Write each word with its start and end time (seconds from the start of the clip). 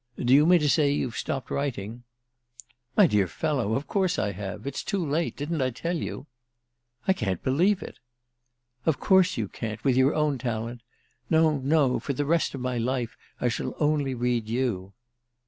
"Do 0.17 0.33
you 0.33 0.47
mean 0.47 0.59
to 0.61 0.67
say 0.67 0.91
you've 0.91 1.15
stopped 1.15 1.51
writing?" 1.51 2.05
"My 2.97 3.05
dear 3.05 3.27
fellow, 3.27 3.75
of 3.75 3.85
course 3.85 4.17
I 4.17 4.31
have. 4.31 4.65
It's 4.65 4.83
too 4.83 5.05
late. 5.05 5.37
Didn't 5.37 5.61
I 5.61 5.69
tell 5.69 5.95
you?" 5.95 6.25
"I 7.07 7.13
can't 7.13 7.43
believe 7.43 7.83
it!" 7.83 7.99
"Of 8.87 8.99
course 8.99 9.37
you 9.37 9.47
can't—with 9.47 9.95
your 9.95 10.15
own 10.15 10.39
talent! 10.39 10.81
No, 11.29 11.59
no; 11.59 11.99
for 11.99 12.13
the 12.13 12.25
rest 12.25 12.55
of 12.55 12.61
my 12.61 12.79
life 12.79 13.15
I 13.39 13.47
shall 13.47 13.75
only 13.77 14.15
read 14.15 14.49
you." 14.49 14.93